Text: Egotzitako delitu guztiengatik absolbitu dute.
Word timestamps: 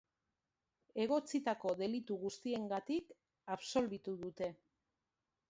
Egotzitako 1.03 1.73
delitu 1.81 2.17
guztiengatik 2.23 3.15
absolbitu 3.59 4.19
dute. 4.25 4.51